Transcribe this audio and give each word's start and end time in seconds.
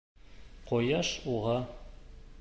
Ҡояш 0.71 1.13
уға: 1.35 1.55